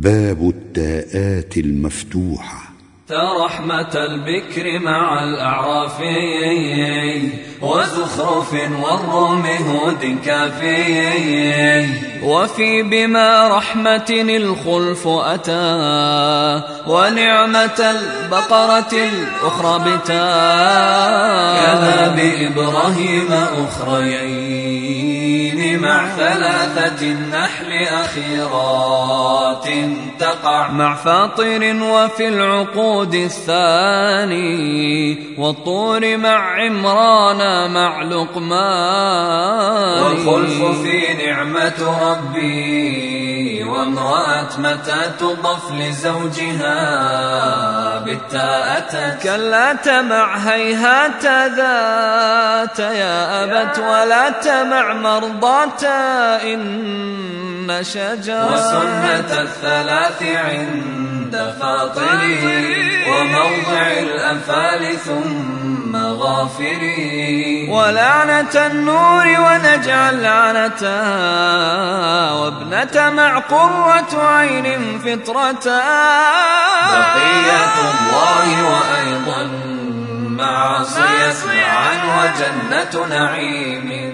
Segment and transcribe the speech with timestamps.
[0.00, 2.62] باب التاءات المفتوحة.
[3.44, 6.00] رحمة البكر مع الأعراف
[7.62, 11.88] وزخرف والروم هود كافي
[12.22, 20.26] وفي بما رحمة الخلف أتى ونعمة البقرة الأخرى بتا.
[21.66, 25.25] كذا بإبراهيم أخريين
[25.78, 29.66] مع ثلاثة النحل أخيرات
[30.18, 30.70] تقع.
[30.70, 40.02] مع فاطر وفي العقود الثاني والطور مع عمران مع لقمان.
[40.02, 43.35] والخلف في نعمة ربي.
[43.66, 46.78] وامرأة متى تضف لزوجها
[47.98, 51.24] بالتاء أتت كلا تمع هيهات
[51.56, 55.84] ذات يا أبت ولا تمع مرضات
[56.44, 63.05] إن شجر وسنة الثلاث عند فاطري.
[63.20, 67.68] وموضع الأنفال ثم غافري.
[67.70, 75.82] ولعنة النور ونجعل لعنتها وابنة مع قرة عين فطرة.
[76.92, 79.42] بقية الله وأيضا
[80.28, 84.05] معصية معا وجنة نعيم.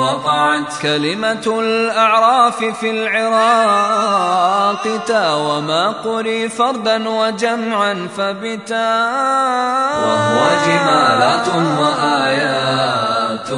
[0.00, 9.10] وقعت كلمة الأعراف في العراق تا وما قري فردا وجمعا فبتا
[10.04, 11.48] وهو جمالات
[11.80, 13.50] وآيات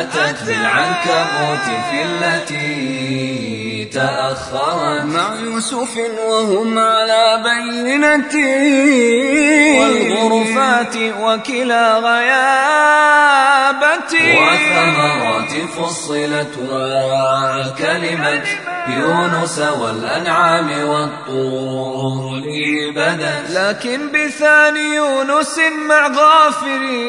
[0.00, 5.04] أتت بالعنكبوت في التي تأخرت.
[5.04, 5.96] مع يوسف
[6.28, 8.34] وهم على بينة.
[9.80, 12.63] والغرفات وكلا غيابة
[15.76, 18.44] فصلت وكلمة
[18.88, 22.24] يونس والأنعام والطور
[22.96, 23.50] بدت.
[23.50, 27.04] لكن بثاني يونس مع غافري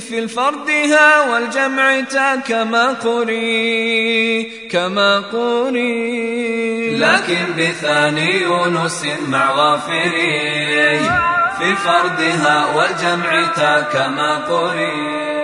[0.00, 6.96] في الفردها والجمع تا كما قري كما قري.
[6.98, 11.00] لكن بثاني يونس مع غافري
[11.58, 15.35] في فردها والجمع تا كما قري.